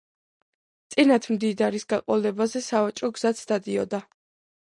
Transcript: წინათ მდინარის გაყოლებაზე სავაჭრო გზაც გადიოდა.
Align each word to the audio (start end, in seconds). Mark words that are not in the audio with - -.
წინათ 0.93 1.27
მდინარის 1.33 1.85
გაყოლებაზე 1.93 2.63
სავაჭრო 2.71 3.13
გზაც 3.19 3.43
გადიოდა. 3.55 4.01